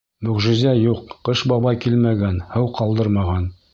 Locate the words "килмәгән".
1.85-2.43